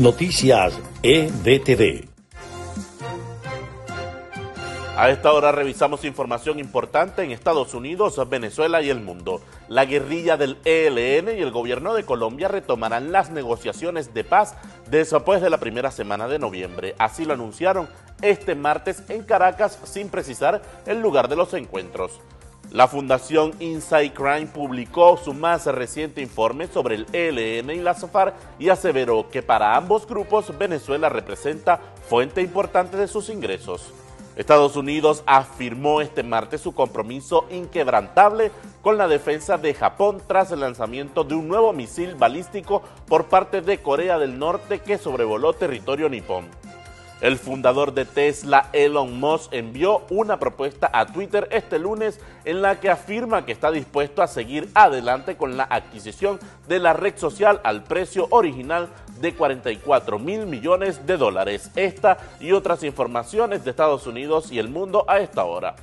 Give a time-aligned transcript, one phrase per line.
[0.00, 2.08] Noticias EDTV.
[4.96, 9.42] A esta hora revisamos información importante en Estados Unidos, Venezuela y el mundo.
[9.68, 14.56] La guerrilla del ELN y el gobierno de Colombia retomarán las negociaciones de paz
[14.90, 16.94] después de la primera semana de noviembre.
[16.96, 17.86] Así lo anunciaron
[18.22, 22.20] este martes en Caracas sin precisar el lugar de los encuentros.
[22.70, 28.32] La Fundación Inside Crime publicó su más reciente informe sobre el ELN y la SOFAR
[28.60, 33.92] y aseveró que para ambos grupos Venezuela representa fuente importante de sus ingresos.
[34.36, 38.52] Estados Unidos afirmó este martes su compromiso inquebrantable
[38.82, 43.62] con la defensa de Japón tras el lanzamiento de un nuevo misil balístico por parte
[43.62, 46.59] de Corea del Norte que sobrevoló territorio nipón.
[47.20, 52.80] El fundador de Tesla, Elon Musk, envió una propuesta a Twitter este lunes en la
[52.80, 57.60] que afirma que está dispuesto a seguir adelante con la adquisición de la red social
[57.62, 58.88] al precio original
[59.20, 61.70] de 44 mil millones de dólares.
[61.76, 65.76] Esta y otras informaciones de Estados Unidos y el mundo a esta hora.